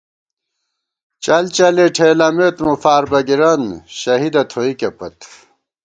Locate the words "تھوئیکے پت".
4.51-5.17